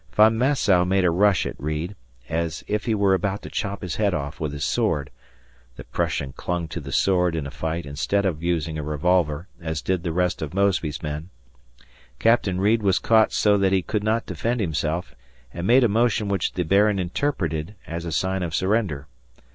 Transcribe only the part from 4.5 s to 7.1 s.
his sword the Prussian clung to the